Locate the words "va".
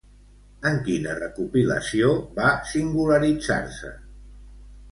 2.39-2.49